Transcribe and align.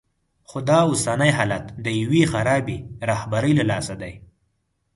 خو 0.49 0.57
دا 0.69 0.79
اوسنی 0.89 1.31
حالت 1.37 1.65
د 1.85 1.87
یوې 2.01 2.23
خرابې 2.31 2.77
رهبرۍ 3.09 3.51
له 3.59 3.65
لاسه 3.71 3.93
دی. 4.01 4.13